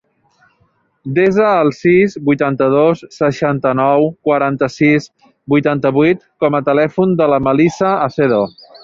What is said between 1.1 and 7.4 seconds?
Desa el sis, vuitanta-dos, seixanta-nou, quaranta-sis, vuitanta-vuit com a telèfon de la